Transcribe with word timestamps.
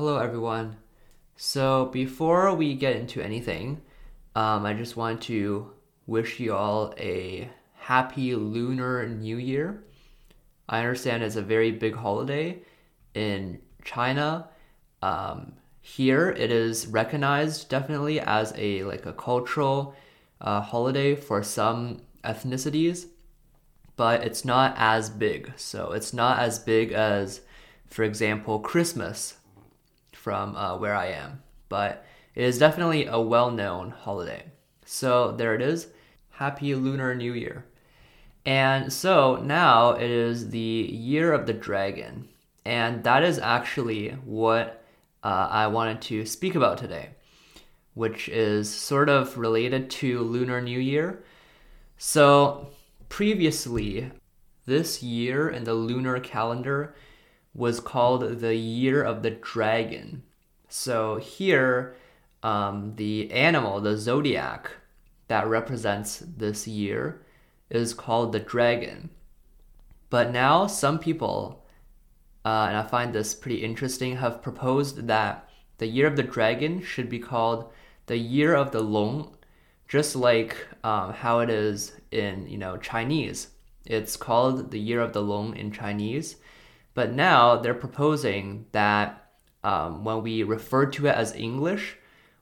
Hello, 0.00 0.16
everyone. 0.16 0.78
So, 1.36 1.90
before 1.92 2.54
we 2.54 2.74
get 2.74 2.96
into 2.96 3.20
anything, 3.20 3.82
um, 4.34 4.64
I 4.64 4.72
just 4.72 4.96
want 4.96 5.20
to 5.24 5.72
wish 6.06 6.40
you 6.40 6.54
all 6.54 6.94
a 6.96 7.50
happy 7.74 8.34
Lunar 8.34 9.06
New 9.06 9.36
Year. 9.36 9.84
I 10.70 10.78
understand 10.78 11.22
it's 11.22 11.36
a 11.36 11.42
very 11.42 11.70
big 11.70 11.96
holiday 11.96 12.62
in 13.12 13.60
China. 13.84 14.48
Um, 15.02 15.52
here, 15.82 16.30
it 16.30 16.50
is 16.50 16.86
recognized 16.86 17.68
definitely 17.68 18.20
as 18.20 18.54
a 18.56 18.84
like 18.84 19.04
a 19.04 19.12
cultural 19.12 19.94
uh, 20.40 20.62
holiday 20.62 21.14
for 21.14 21.42
some 21.42 22.00
ethnicities, 22.24 23.04
but 23.96 24.24
it's 24.24 24.46
not 24.46 24.74
as 24.78 25.10
big. 25.10 25.52
So 25.56 25.92
it's 25.92 26.14
not 26.14 26.38
as 26.38 26.58
big 26.58 26.90
as, 26.90 27.42
for 27.90 28.02
example, 28.02 28.60
Christmas 28.60 29.34
from 30.22 30.54
uh, 30.54 30.76
where 30.76 30.94
I 30.94 31.06
am, 31.06 31.42
but 31.68 32.04
it 32.34 32.44
is 32.44 32.58
definitely 32.58 33.06
a 33.06 33.20
well 33.20 33.50
known 33.50 33.90
holiday. 33.90 34.44
So 34.84 35.32
there 35.32 35.54
it 35.54 35.62
is. 35.62 35.88
Happy 36.30 36.74
Lunar 36.74 37.14
New 37.14 37.32
Year. 37.32 37.64
And 38.44 38.92
so 38.92 39.36
now 39.36 39.92
it 39.92 40.10
is 40.10 40.50
the 40.50 40.58
Year 40.58 41.32
of 41.32 41.46
the 41.46 41.52
Dragon. 41.52 42.28
And 42.64 43.04
that 43.04 43.22
is 43.22 43.38
actually 43.38 44.10
what 44.24 44.84
uh, 45.22 45.48
I 45.50 45.66
wanted 45.68 46.02
to 46.02 46.26
speak 46.26 46.54
about 46.54 46.78
today, 46.78 47.10
which 47.94 48.28
is 48.28 48.70
sort 48.72 49.08
of 49.08 49.38
related 49.38 49.90
to 49.90 50.20
Lunar 50.20 50.60
New 50.60 50.78
Year. 50.78 51.22
So 51.98 52.68
previously, 53.08 54.10
this 54.66 55.02
year 55.02 55.48
in 55.48 55.64
the 55.64 55.74
lunar 55.74 56.20
calendar 56.20 56.94
was 57.54 57.80
called 57.80 58.40
the 58.40 58.54
Year 58.54 59.02
of 59.02 59.22
the 59.22 59.30
Dragon. 59.30 60.22
So 60.68 61.16
here, 61.16 61.96
um, 62.42 62.94
the 62.96 63.30
animal, 63.32 63.80
the 63.80 63.96
zodiac 63.96 64.70
that 65.28 65.46
represents 65.46 66.18
this 66.18 66.66
year, 66.66 67.22
is 67.68 67.94
called 67.94 68.32
the 68.32 68.40
dragon. 68.40 69.10
But 70.10 70.32
now 70.32 70.66
some 70.66 70.98
people, 70.98 71.64
uh, 72.44 72.66
and 72.68 72.76
I 72.76 72.82
find 72.82 73.12
this 73.12 73.34
pretty 73.34 73.62
interesting, 73.62 74.16
have 74.16 74.42
proposed 74.42 75.06
that 75.06 75.48
the 75.78 75.86
Year 75.86 76.06
of 76.06 76.16
the 76.16 76.22
Dragon 76.22 76.82
should 76.82 77.08
be 77.08 77.18
called 77.18 77.70
the 78.06 78.18
Year 78.18 78.54
of 78.54 78.72
the 78.72 78.82
Loong, 78.82 79.32
just 79.88 80.16
like 80.16 80.56
um, 80.84 81.12
how 81.12 81.40
it 81.40 81.50
is 81.50 81.92
in 82.10 82.46
you 82.48 82.58
know 82.58 82.76
Chinese. 82.76 83.48
It's 83.86 84.16
called 84.16 84.70
the 84.70 84.80
Year 84.80 85.00
of 85.00 85.12
the 85.12 85.22
Long 85.22 85.56
in 85.56 85.72
Chinese 85.72 86.36
but 86.94 87.12
now 87.12 87.56
they're 87.56 87.74
proposing 87.74 88.66
that 88.72 89.30
um, 89.62 90.04
when 90.04 90.22
we 90.22 90.42
refer 90.42 90.86
to 90.86 91.06
it 91.06 91.14
as 91.14 91.34
English, 91.34 91.96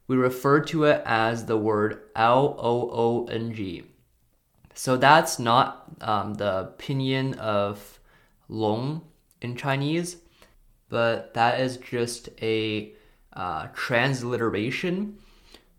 we 0.07 0.17
refer 0.17 0.61
to 0.61 0.85
it 0.85 1.03
as 1.05 1.45
the 1.45 1.57
word 1.57 2.01
L 2.17 2.57
O 2.59 2.91
O 2.91 3.27
N 3.27 3.53
G. 3.53 3.85
So 4.75 4.97
that's 4.97 5.39
not 5.39 5.91
um, 6.01 6.35
the 6.35 6.73
pinyin 6.79 7.37
of 7.37 7.99
long 8.49 9.03
in 9.43 9.57
Chinese, 9.57 10.17
but 10.89 11.35
that 11.35 11.61
is 11.61 11.77
just 11.77 12.29
a 12.41 12.93
uh, 13.33 13.69
transliteration 13.75 15.19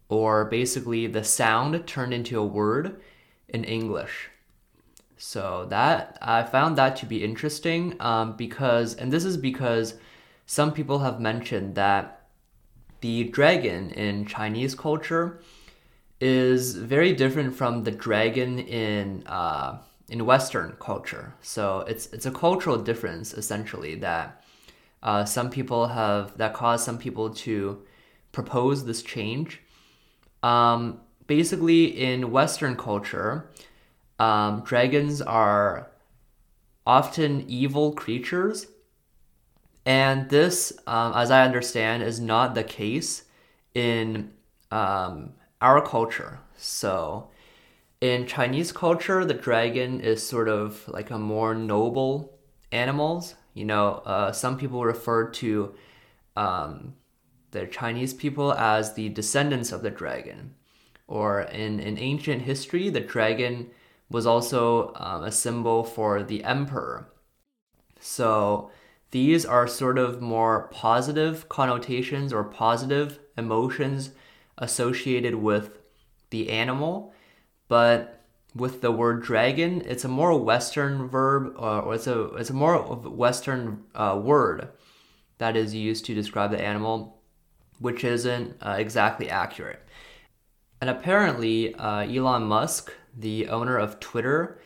or 0.09 0.45
basically 0.45 1.08
the 1.08 1.23
sound 1.23 1.88
turned 1.88 2.14
into 2.14 2.39
a 2.39 2.45
word 2.45 3.00
in 3.48 3.64
English. 3.64 4.30
So 5.30 5.67
that 5.69 6.17
I 6.23 6.41
found 6.41 6.75
that 6.80 6.95
to 6.97 7.05
be 7.05 7.23
interesting 7.23 7.95
um, 7.99 8.35
because, 8.35 8.95
and 8.95 9.13
this 9.13 9.23
is 9.23 9.38
because 9.38 9.94
some 10.47 10.73
people 10.73 10.97
have 11.05 11.19
mentioned 11.19 11.75
that 11.75 12.23
the 13.02 13.25
dragon 13.25 13.91
in 13.91 14.25
Chinese 14.25 14.73
culture 14.73 15.39
is 16.19 16.73
very 16.75 17.13
different 17.13 17.55
from 17.55 17.83
the 17.83 17.91
dragon 17.91 18.58
in 18.58 19.23
uh, 19.27 19.77
in 20.09 20.26
Western 20.26 20.76
culture. 20.80 21.36
So 21.42 21.81
it's 21.81 22.08
it's 22.08 22.25
a 22.25 22.31
cultural 22.31 22.80
difference 22.80 23.31
essentially 23.31 23.93
that 23.98 24.43
uh, 25.04 25.25
some 25.25 25.52
people 25.52 25.89
have 25.89 26.36
that 26.39 26.55
caused 26.55 26.83
some 26.83 26.98
people 26.98 27.30
to 27.45 27.83
propose 28.31 28.83
this 28.83 29.04
change. 29.04 29.61
Um, 30.42 31.02
basically, 31.27 31.83
in 31.86 32.31
Western 32.31 32.75
culture 32.75 33.52
um, 34.19 34.61
dragons 34.61 35.21
are 35.21 35.89
often 36.85 37.45
evil 37.47 37.93
creatures. 37.93 38.67
And 39.85 40.30
this, 40.30 40.73
um, 40.85 41.13
as 41.15 41.31
I 41.31 41.45
understand, 41.45 42.03
is 42.03 42.19
not 42.19 42.53
the 42.53 42.63
case 42.63 43.23
in 43.73 44.31
um, 44.71 45.33
our 45.61 45.81
culture. 45.81 46.39
So, 46.57 47.30
in 48.02 48.27
Chinese 48.27 48.71
culture, 48.71 49.25
the 49.25 49.33
dragon 49.33 49.99
is 50.02 50.25
sort 50.25 50.47
of 50.47 50.87
like 50.87 51.09
a 51.09 51.17
more 51.17 51.55
noble 51.55 52.37
animals. 52.71 53.36
You 53.53 53.65
know, 53.65 54.01
uh, 54.05 54.31
some 54.31 54.57
people 54.57 54.83
refer 54.83 55.30
to 55.30 55.73
um, 56.36 56.93
the 57.51 57.65
Chinese 57.65 58.13
people 58.13 58.53
as 58.53 58.93
the 58.93 59.09
descendants 59.09 59.71
of 59.71 59.81
the 59.81 59.89
dragon. 59.89 60.55
Or 61.07 61.41
in, 61.41 61.80
in 61.80 61.97
ancient 61.97 62.43
history, 62.43 62.89
the 62.89 62.99
dragon 62.99 63.71
was 64.09 64.25
also 64.25 64.93
um, 64.95 65.23
a 65.23 65.31
symbol 65.31 65.83
for 65.83 66.23
the 66.23 66.43
emperor. 66.43 67.11
So 67.99 68.71
these 69.11 69.45
are 69.45 69.67
sort 69.67 69.97
of 69.97 70.21
more 70.21 70.67
positive 70.71 71.49
connotations 71.49 72.31
or 72.33 72.43
positive 72.43 73.19
emotions 73.37 74.11
associated 74.58 75.36
with 75.36 75.80
the 76.30 76.49
animal, 76.49 77.14
but 77.67 78.21
with 78.55 78.81
the 78.81 78.92
word 78.92 79.23
dragon, 79.23 79.81
it's 79.86 80.03
a 80.03 80.08
more 80.08 80.37
Western 80.39 81.08
verb 81.08 81.55
uh, 81.58 81.80
or 81.80 81.95
it's 81.95 82.08
a 82.08 82.23
it's 82.36 82.49
a 82.49 82.53
more 82.53 82.80
Western 82.80 83.83
uh, 83.95 84.19
word 84.21 84.69
that 85.37 85.55
is 85.55 85.73
used 85.73 86.05
to 86.05 86.15
describe 86.15 86.52
the 86.52 86.61
animal, 86.61 87.21
which 87.80 88.03
isn't 88.03 88.58
uh, 88.61 88.75
exactly 88.77 89.30
accurate. 89.30 89.81
And 90.81 90.89
apparently, 90.89 91.75
uh, 91.75 92.02
Elon 92.02 92.43
Musk 92.43 92.92
the 93.17 93.47
owner 93.49 93.77
of 93.77 93.99
Twitter, 93.99 94.59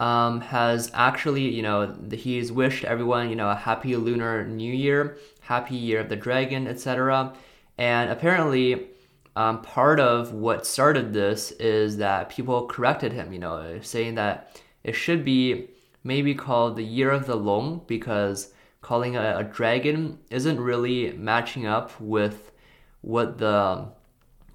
um, 0.00 0.40
has 0.40 0.90
actually, 0.94 1.48
you 1.48 1.62
know, 1.62 1.96
he's 2.12 2.52
wished 2.52 2.84
everyone, 2.84 3.30
you 3.30 3.36
know, 3.36 3.50
a 3.50 3.54
happy 3.54 3.96
Lunar 3.96 4.46
New 4.46 4.72
Year, 4.72 5.18
happy 5.40 5.74
Year 5.74 6.00
of 6.00 6.08
the 6.08 6.16
Dragon, 6.16 6.66
etc. 6.66 7.34
And 7.76 8.10
apparently, 8.10 8.88
um, 9.34 9.62
part 9.62 10.00
of 10.00 10.32
what 10.32 10.66
started 10.66 11.12
this 11.12 11.50
is 11.52 11.96
that 11.98 12.28
people 12.28 12.66
corrected 12.66 13.12
him, 13.12 13.32
you 13.32 13.38
know, 13.38 13.80
saying 13.82 14.14
that 14.16 14.60
it 14.84 14.92
should 14.92 15.24
be 15.24 15.68
maybe 16.04 16.34
called 16.34 16.76
the 16.76 16.84
Year 16.84 17.10
of 17.10 17.26
the 17.26 17.36
Loong 17.36 17.86
because 17.86 18.52
calling 18.80 19.16
a, 19.16 19.38
a 19.38 19.44
dragon 19.44 20.18
isn't 20.30 20.60
really 20.60 21.12
matching 21.12 21.66
up 21.66 22.00
with 22.00 22.52
what 23.00 23.38
the 23.38 23.88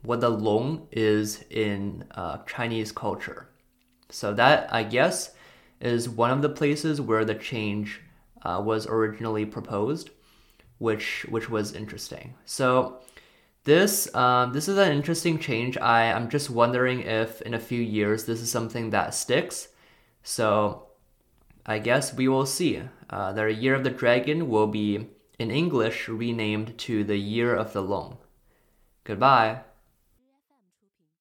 what 0.04 0.22
the 0.22 0.30
loong 0.30 0.88
is 0.92 1.44
in 1.50 2.06
uh, 2.12 2.38
Chinese 2.46 2.92
culture. 2.92 3.50
So 4.10 4.34
that 4.34 4.72
I 4.74 4.84
guess 4.84 5.32
is 5.82 6.08
one 6.08 6.32
of 6.32 6.42
the 6.42 6.50
places 6.50 7.02
where 7.02 7.26
the 7.26 7.36
change 7.36 8.02
uh, 8.44 8.62
was 8.64 8.86
originally 8.88 9.46
proposed, 9.46 10.12
which 10.78 11.26
which 11.30 11.50
was 11.50 11.74
interesting. 11.74 12.36
So 12.46 13.00
this 13.64 14.14
um, 14.14 14.54
this 14.54 14.68
is 14.68 14.78
an 14.78 14.92
interesting 14.92 15.40
change. 15.40 15.78
I 15.78 16.12
I'm 16.12 16.30
just 16.30 16.50
wondering 16.50 17.02
if 17.02 17.42
in 17.42 17.54
a 17.54 17.60
few 17.60 17.82
years 17.82 18.26
this 18.26 18.42
is 18.42 18.52
something 18.52 18.90
that 18.92 19.14
sticks. 19.14 19.70
So 20.22 20.88
I 21.66 21.80
guess 21.80 22.14
we 22.14 22.28
will 22.28 22.46
see. 22.46 22.82
Uh, 23.10 23.32
the 23.32 23.54
Year 23.54 23.76
of 23.76 23.84
the 23.84 23.90
Dragon 23.90 24.50
will 24.50 24.68
be 24.68 25.08
in 25.40 25.52
English 25.52 26.10
renamed 26.10 26.78
to 26.80 27.04
the 27.04 27.18
Year 27.18 27.56
of 27.56 27.74
the 27.74 27.82
Loong. 27.82 28.18
Goodbye. 29.06 29.62